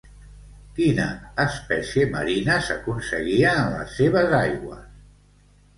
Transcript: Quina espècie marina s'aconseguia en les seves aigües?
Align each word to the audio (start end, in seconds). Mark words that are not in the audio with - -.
Quina 0.77 1.05
espècie 1.43 2.07
marina 2.15 2.57
s'aconseguia 2.71 3.53
en 3.61 3.73
les 3.79 3.95
seves 4.01 4.37
aigües? 4.41 4.87